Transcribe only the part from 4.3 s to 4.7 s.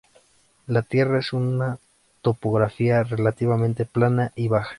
y baja.